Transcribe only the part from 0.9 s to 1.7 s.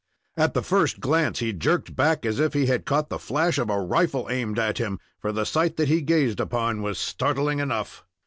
glance, he